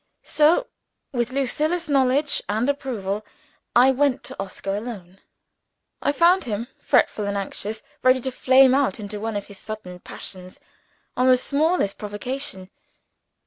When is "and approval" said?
2.49-3.23